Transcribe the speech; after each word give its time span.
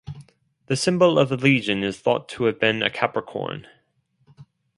The 0.65 0.75
symbol 0.75 1.19
of 1.19 1.29
the 1.29 1.37
legion 1.37 1.83
is 1.83 1.99
thought 1.99 2.27
to 2.29 2.45
have 2.45 2.59
been 2.59 2.81
a 2.81 2.89
capricorn. 2.89 3.67